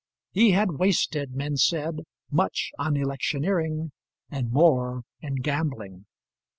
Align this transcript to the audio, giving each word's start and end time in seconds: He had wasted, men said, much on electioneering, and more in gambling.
He 0.31 0.49
had 0.53 0.79
wasted, 0.79 1.35
men 1.35 1.57
said, 1.57 1.99
much 2.31 2.71
on 2.79 2.97
electioneering, 2.97 3.91
and 4.31 4.51
more 4.51 5.03
in 5.21 5.35
gambling. 5.35 6.07